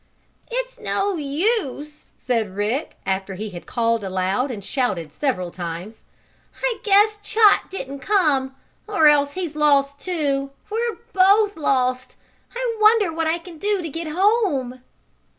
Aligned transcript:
"It's 0.49 0.79
no 0.79 1.15
use," 1.17 2.07
said 2.17 2.55
Rick, 2.55 2.97
after 3.05 3.35
he 3.35 3.51
had 3.51 3.67
called 3.67 4.03
aloud 4.03 4.49
and 4.49 4.63
shouted 4.63 5.13
several 5.13 5.51
times. 5.51 6.05
"I 6.63 6.79
guess 6.81 7.19
Chot 7.21 7.69
didn't 7.69 7.99
come, 7.99 8.55
or 8.87 9.07
else 9.07 9.33
he's 9.33 9.55
lost 9.55 9.99
too. 9.99 10.49
We're 10.71 10.95
both 11.13 11.55
lost! 11.55 12.15
I 12.55 12.77
wonder 12.81 13.13
what 13.13 13.27
I 13.27 13.37
can 13.37 13.59
do 13.59 13.83
to 13.83 13.89
get 13.89 14.07
home?" 14.07 14.81